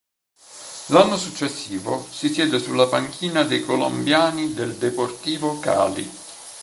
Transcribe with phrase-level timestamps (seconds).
[0.87, 6.09] L'anno successivo siede sulla panchina dei colombiani del Deportivo Cali.